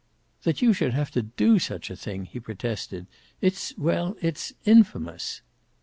"That 0.41 0.63
you 0.63 0.73
should 0.73 0.95
have 0.95 1.11
to 1.11 1.21
do 1.21 1.59
such 1.59 1.91
a 1.91 1.95
thing!" 1.95 2.25
he 2.25 2.39
protested. 2.39 3.05
"It's 3.39 3.77
well, 3.77 4.17
it's 4.19 4.51
infamous." 4.65 5.41